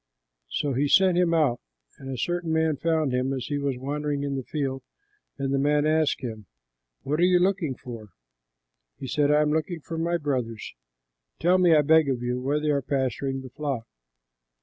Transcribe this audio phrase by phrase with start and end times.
[0.49, 1.61] So he sent him out,
[1.99, 4.81] and a certain man found him, as he was wandering in the field,
[5.37, 6.47] and the man asked him,
[7.03, 8.09] "What are you looking for?"
[8.97, 10.73] He said, "I am looking for my brothers;
[11.39, 13.85] tell me, I beg of you, where they are pasturing the flock."